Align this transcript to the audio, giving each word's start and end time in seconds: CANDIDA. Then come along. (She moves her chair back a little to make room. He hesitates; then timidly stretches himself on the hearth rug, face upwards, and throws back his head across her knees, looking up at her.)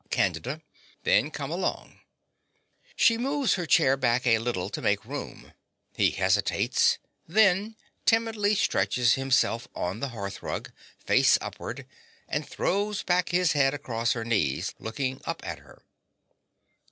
CANDIDA. 0.09 0.63
Then 1.03 1.29
come 1.29 1.51
along. 1.51 1.99
(She 2.95 3.19
moves 3.19 3.53
her 3.53 3.67
chair 3.67 3.95
back 3.95 4.25
a 4.25 4.39
little 4.39 4.67
to 4.71 4.81
make 4.81 5.05
room. 5.05 5.53
He 5.95 6.09
hesitates; 6.09 6.97
then 7.27 7.75
timidly 8.07 8.55
stretches 8.55 9.13
himself 9.13 9.67
on 9.75 9.99
the 9.99 10.09
hearth 10.09 10.41
rug, 10.41 10.71
face 11.05 11.37
upwards, 11.39 11.83
and 12.27 12.49
throws 12.49 13.03
back 13.03 13.29
his 13.29 13.51
head 13.51 13.75
across 13.75 14.13
her 14.13 14.25
knees, 14.25 14.73
looking 14.79 15.21
up 15.25 15.45
at 15.47 15.59
her.) 15.59 15.83